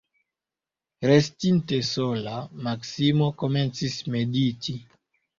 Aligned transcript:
Restinte 1.09 1.77
sola, 1.89 2.37
Maksimo 2.67 3.27
komencis 3.43 3.99
mediti. 4.15 4.75